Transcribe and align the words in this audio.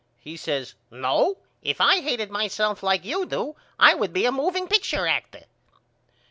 He 0.19 0.35
says 0.35 0.73
No. 0.89 1.37
If 1.61 1.79
I 1.79 2.01
hated 2.01 2.31
myself 2.31 2.81
like 2.81 3.05
you 3.05 3.23
do 3.23 3.55
I 3.77 3.93
would 3.93 4.13
be 4.13 4.25
a 4.25 4.31
moveing 4.31 4.67
picture 4.67 5.05
actor. 5.05 5.43